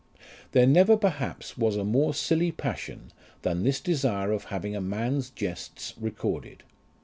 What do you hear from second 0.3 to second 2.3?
There never perhaps was a more